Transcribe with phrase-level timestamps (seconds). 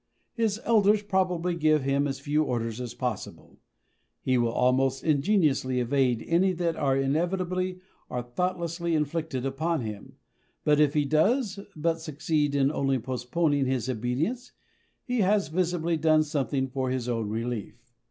[0.33, 3.59] His elders probably give him as few orders as possible.
[4.19, 10.17] He will almost ingeniously evade any that are inevitably or thoughtlessly inflicted upon him,
[10.63, 14.53] but if he does but succeed in only postponing his obedience,
[15.05, 17.93] he has, visibly, done something for his own relief.